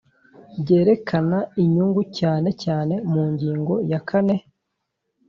Byerekana 0.61 1.37
inyungu 1.63 2.01
cyane 2.19 2.49
cyane 2.63 2.93
mu 3.11 3.23
ngingo 3.31 3.73
ya 3.91 3.99
kane 4.07 4.35